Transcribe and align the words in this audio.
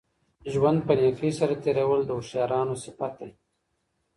ژوند 0.53 0.79
په 0.87 0.93
نېکۍ 0.99 1.31
سره 1.39 1.53
تېرول 1.63 2.01
د 2.05 2.09
هوښیارانو 2.17 2.73
صفت 2.83 3.13
دی. 3.19 3.29